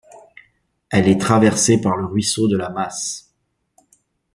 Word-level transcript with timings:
Elle 0.89 1.07
est 1.07 1.21
traversée 1.21 1.79
par 1.79 1.95
le 1.95 2.05
ruisseau 2.07 2.47
de 2.47 2.57
la 2.57 2.69
Masse. 2.71 3.31